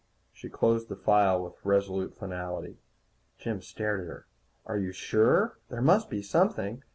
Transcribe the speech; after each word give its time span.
She 0.33 0.49
closed 0.49 0.89
the 0.89 0.95
file 0.95 1.43
with 1.43 1.63
resolute 1.63 2.17
finality. 2.17 2.79
Jim 3.37 3.61
stared 3.61 4.01
at 4.01 4.07
her. 4.07 4.25
"Are 4.65 4.79
you 4.79 4.91
sure? 4.91 5.59
There 5.69 5.83
must 5.83 6.09
be 6.09 6.23
something. 6.23 6.81